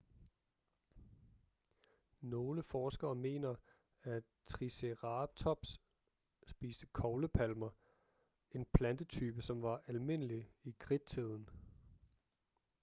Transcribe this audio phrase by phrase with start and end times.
[2.21, 3.55] nogle forskere mener
[4.03, 5.81] at triceratops
[6.47, 7.69] spiste koglepalmer
[8.51, 11.49] en plantetype som var almindelig i kridttiden